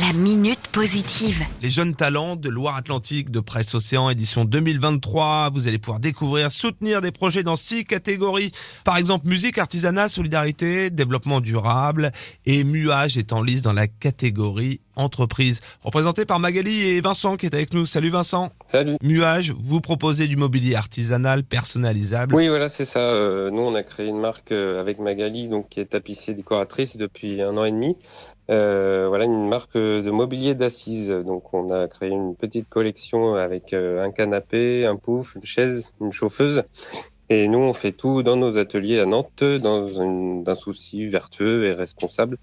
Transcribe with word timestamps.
La 0.00 0.12
minute 0.12 0.68
positive. 0.70 1.42
Les 1.62 1.70
jeunes 1.70 1.94
talents 1.94 2.36
de 2.36 2.48
Loire-Atlantique 2.50 3.30
de 3.30 3.40
Presse 3.40 3.74
Océan 3.74 4.10
édition 4.10 4.44
2023. 4.44 5.50
Vous 5.50 5.66
allez 5.66 5.78
pouvoir 5.78 5.98
découvrir, 5.98 6.50
soutenir 6.50 7.00
des 7.00 7.10
projets 7.10 7.42
dans 7.42 7.56
six 7.56 7.84
catégories. 7.84 8.52
Par 8.84 8.98
exemple, 8.98 9.26
musique, 9.26 9.56
artisanat, 9.56 10.08
solidarité, 10.10 10.90
développement 10.90 11.40
durable 11.40 12.12
et 12.44 12.64
muage 12.64 13.16
est 13.16 13.32
en 13.32 13.42
liste 13.42 13.64
dans 13.64 13.72
la 13.72 13.88
catégorie 13.88 14.80
entreprise. 14.94 15.60
Représenté 15.82 16.26
par 16.26 16.38
Magali 16.38 16.86
et 16.88 17.00
Vincent 17.00 17.36
qui 17.36 17.46
est 17.46 17.54
avec 17.54 17.72
nous. 17.72 17.86
Salut 17.86 18.10
Vincent. 18.10 18.50
Salut. 18.70 18.96
Muage, 19.02 19.52
vous 19.58 19.80
proposez 19.80 20.26
du 20.26 20.36
mobilier 20.36 20.74
artisanal 20.74 21.44
personnalisable. 21.44 22.34
Oui, 22.34 22.48
voilà, 22.48 22.68
c'est 22.68 22.84
ça. 22.84 23.00
Euh, 23.00 23.50
nous, 23.50 23.62
on 23.62 23.74
a 23.74 23.82
créé 23.82 24.06
une 24.06 24.20
marque 24.20 24.52
euh, 24.52 24.80
avec 24.80 24.98
Magali, 24.98 25.48
donc 25.48 25.70
qui 25.70 25.80
est 25.80 25.86
tapissier 25.86 26.34
décoratrice 26.34 26.96
depuis 26.96 27.40
un 27.40 27.56
an 27.56 27.64
et 27.64 27.72
demi. 27.72 27.96
Euh, 28.50 29.06
voilà, 29.08 29.24
une 29.24 29.48
marque 29.48 29.76
de 29.76 30.10
mobilier 30.10 30.54
d'assises. 30.54 31.10
Donc, 31.10 31.52
on 31.52 31.68
a 31.68 31.86
créé 31.86 32.10
une 32.10 32.34
petite 32.34 32.68
collection 32.68 33.34
avec 33.34 33.72
euh, 33.72 34.02
un 34.02 34.10
canapé, 34.10 34.86
un 34.86 34.96
pouf, 34.96 35.34
une 35.34 35.44
chaise, 35.44 35.92
une 36.00 36.12
chauffeuse. 36.12 36.62
Et 37.30 37.46
nous, 37.48 37.58
on 37.58 37.74
fait 37.74 37.92
tout 37.92 38.22
dans 38.22 38.36
nos 38.36 38.56
ateliers 38.56 39.00
à 39.00 39.06
Nantes, 39.06 39.44
dans 39.44 40.00
un 40.00 40.54
souci 40.54 41.06
vertueux 41.08 41.66
et 41.66 41.72
responsable. 41.72 42.38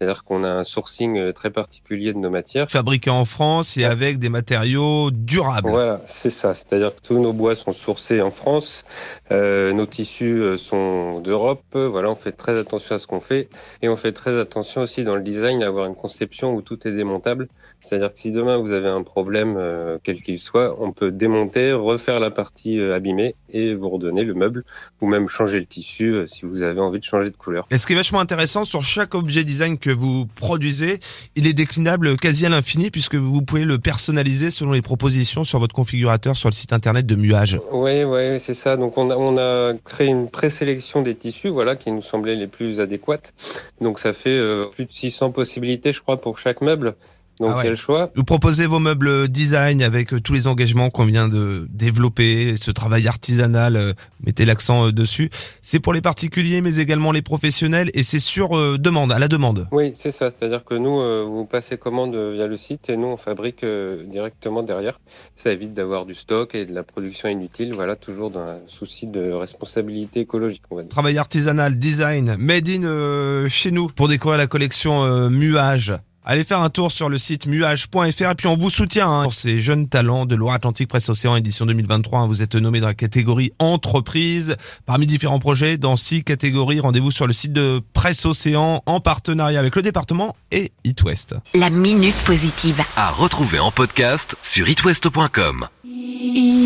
C'est-à-dire 0.00 0.24
qu'on 0.24 0.44
a 0.44 0.48
un 0.48 0.64
sourcing 0.64 1.18
euh, 1.18 1.32
très 1.34 1.50
particulier 1.50 2.14
de 2.14 2.18
nos 2.18 2.30
matières. 2.30 2.70
Fabriqué 2.70 3.10
en 3.10 3.26
France 3.26 3.76
et 3.76 3.84
avec 3.84 4.18
des 4.18 4.30
matériaux 4.30 5.10
durables. 5.10 5.68
Voilà, 5.68 6.00
c'est 6.06 6.30
ça. 6.30 6.54
C'est-à-dire 6.54 6.94
que 6.94 7.02
tous 7.02 7.18
nos 7.18 7.34
bois 7.34 7.54
sont 7.54 7.72
sourcés 7.72 8.22
en 8.22 8.30
France, 8.30 8.86
euh, 9.30 9.74
nos 9.74 9.84
tissus 9.84 10.40
euh, 10.40 10.56
sont 10.56 11.20
d'Europe. 11.20 11.60
Voilà, 11.74 12.10
on 12.10 12.14
fait 12.14 12.32
très 12.32 12.58
attention 12.58 12.94
à 12.94 12.98
ce 12.98 13.06
qu'on 13.06 13.20
fait 13.20 13.50
et 13.82 13.90
on 13.90 13.96
fait 13.96 14.12
très 14.12 14.40
attention 14.40 14.80
aussi 14.80 15.04
dans 15.04 15.16
le 15.16 15.20
design 15.20 15.62
à 15.62 15.66
avoir 15.66 15.84
une 15.84 15.94
conception 15.94 16.54
où 16.54 16.62
tout 16.62 16.88
est 16.88 16.92
démontable. 16.92 17.48
C'est-à-dire 17.80 18.14
que 18.14 18.20
si 18.20 18.32
demain 18.32 18.56
vous 18.56 18.72
avez 18.72 18.88
un 18.88 19.02
problème 19.02 19.56
euh, 19.58 19.98
quel 20.02 20.16
qu'il 20.16 20.38
soit, 20.38 20.80
on 20.80 20.92
peut 20.92 21.10
démonter, 21.10 21.74
refaire 21.74 22.20
la 22.20 22.30
partie 22.30 22.80
abîmée 22.80 23.34
et 23.50 23.74
vous 23.74 23.90
redonner 23.90 24.24
le 24.24 24.32
meuble 24.32 24.64
ou 25.02 25.06
même 25.06 25.28
changer 25.28 25.60
le 25.60 25.66
tissu 25.66 26.26
si 26.26 26.46
vous 26.46 26.62
avez 26.62 26.80
envie 26.80 27.00
de 27.00 27.04
changer 27.04 27.28
de 27.28 27.36
couleur. 27.36 27.66
Et 27.70 27.76
ce 27.76 27.86
qui 27.86 27.92
est 27.92 27.96
vachement 27.96 28.20
intéressant 28.20 28.64
sur 28.64 28.82
chaque 28.82 29.14
objet 29.14 29.44
design 29.44 29.76
que 29.76 29.89
vous 29.92 30.26
produisez, 30.36 31.00
il 31.36 31.46
est 31.46 31.52
déclinable 31.52 32.16
quasi 32.16 32.46
à 32.46 32.48
l'infini 32.48 32.90
puisque 32.90 33.14
vous 33.14 33.42
pouvez 33.42 33.64
le 33.64 33.78
personnaliser 33.78 34.50
selon 34.50 34.72
les 34.72 34.82
propositions 34.82 35.44
sur 35.44 35.58
votre 35.58 35.74
configurateur 35.74 36.36
sur 36.36 36.48
le 36.48 36.54
site 36.54 36.72
internet 36.72 37.06
de 37.06 37.14
Muage. 37.14 37.58
Oui, 37.72 38.04
oui, 38.04 38.40
c'est 38.40 38.54
ça. 38.54 38.76
Donc 38.76 38.98
on 38.98 39.10
a, 39.10 39.16
on 39.16 39.38
a 39.38 39.74
créé 39.84 40.08
une 40.08 40.28
présélection 40.28 41.02
des 41.02 41.14
tissus, 41.14 41.48
voilà, 41.48 41.76
qui 41.76 41.90
nous 41.90 42.02
semblaient 42.02 42.36
les 42.36 42.46
plus 42.46 42.80
adéquates. 42.80 43.32
Donc 43.80 43.98
ça 43.98 44.12
fait 44.12 44.30
euh, 44.30 44.66
plus 44.66 44.86
de 44.86 44.92
600 44.92 45.32
possibilités, 45.32 45.92
je 45.92 46.00
crois, 46.00 46.20
pour 46.20 46.38
chaque 46.38 46.60
meuble. 46.60 46.94
Donc 47.40 47.52
Ah 47.54 47.56
ouais. 47.56 47.62
quel 47.64 47.76
choix? 47.76 48.10
Vous 48.14 48.22
proposez 48.24 48.66
vos 48.66 48.78
meubles 48.78 49.28
design 49.28 49.82
avec 49.82 50.12
euh, 50.12 50.20
tous 50.20 50.34
les 50.34 50.46
engagements 50.46 50.90
qu'on 50.90 51.06
vient 51.06 51.26
de 51.28 51.66
développer, 51.70 52.54
ce 52.58 52.70
travail 52.70 53.08
artisanal, 53.08 53.76
euh, 53.76 53.92
mettez 54.26 54.44
l'accent 54.44 54.88
euh, 54.88 54.92
dessus. 54.92 55.30
C'est 55.62 55.80
pour 55.80 55.94
les 55.94 56.02
particuliers 56.02 56.60
mais 56.60 56.76
également 56.76 57.12
les 57.12 57.22
professionnels 57.22 57.90
et 57.94 58.02
c'est 58.02 58.18
sur 58.18 58.56
euh, 58.58 58.76
demande, 58.78 59.10
à 59.10 59.18
la 59.18 59.26
demande. 59.28 59.66
Oui, 59.72 59.92
c'est 59.94 60.12
ça. 60.12 60.30
C'est-à-dire 60.30 60.64
que 60.64 60.74
nous, 60.74 61.00
euh, 61.00 61.24
vous 61.26 61.46
passez 61.46 61.78
commande 61.78 62.14
via 62.14 62.46
le 62.46 62.56
site 62.58 62.90
et 62.90 62.96
nous, 62.98 63.06
on 63.08 63.16
fabrique 63.16 63.64
euh, 63.64 64.04
directement 64.04 64.62
derrière. 64.62 65.00
Ça 65.34 65.50
évite 65.50 65.72
d'avoir 65.72 66.04
du 66.04 66.14
stock 66.14 66.54
et 66.54 66.66
de 66.66 66.74
la 66.74 66.82
production 66.82 67.28
inutile. 67.30 67.72
Voilà, 67.74 67.96
toujours 67.96 68.30
dans 68.30 68.40
un 68.40 68.58
souci 68.66 69.06
de 69.06 69.32
responsabilité 69.32 70.20
écologique, 70.20 70.62
on 70.70 70.76
va 70.76 70.82
dire. 70.82 70.90
Travail 70.90 71.16
artisanal, 71.16 71.76
design, 71.78 72.36
made 72.38 72.68
in 72.68 73.48
chez 73.48 73.70
nous 73.70 73.88
pour 73.88 74.08
découvrir 74.08 74.36
la 74.36 74.46
collection 74.46 75.30
Muage. 75.30 75.94
Allez 76.22 76.44
faire 76.44 76.60
un 76.60 76.68
tour 76.68 76.92
sur 76.92 77.08
le 77.08 77.16
site 77.16 77.46
muage.fr 77.46 78.04
et 78.30 78.34
puis 78.36 78.46
on 78.46 78.56
vous 78.56 78.68
soutient 78.68 79.10
hein, 79.10 79.22
pour 79.24 79.32
ces 79.34 79.58
jeunes 79.58 79.88
talents 79.88 80.26
de 80.26 80.34
Loire-Atlantique 80.34 80.88
Presse 80.88 81.08
Océan 81.08 81.34
édition 81.34 81.64
2023. 81.64 82.20
hein. 82.20 82.26
Vous 82.26 82.42
êtes 82.42 82.54
nommé 82.56 82.78
dans 82.80 82.88
la 82.88 82.94
catégorie 82.94 83.52
entreprise 83.58 84.56
parmi 84.84 85.06
différents 85.06 85.38
projets 85.38 85.78
dans 85.78 85.96
six 85.96 86.22
catégories. 86.22 86.78
Rendez-vous 86.80 87.10
sur 87.10 87.26
le 87.26 87.32
site 87.32 87.54
de 87.54 87.80
Presse 87.94 88.26
Océan 88.26 88.82
en 88.84 89.00
partenariat 89.00 89.58
avec 89.58 89.74
le 89.76 89.82
département 89.82 90.36
et 90.52 90.70
It 90.84 91.02
West. 91.04 91.34
La 91.54 91.70
minute 91.70 92.16
positive. 92.26 92.82
à 92.96 93.10
retrouver 93.10 93.58
en 93.58 93.70
podcast 93.70 94.36
sur 94.42 94.68
itwest.com. 94.68 95.68